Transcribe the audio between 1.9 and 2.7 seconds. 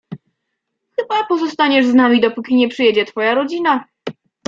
nami, dopóki nie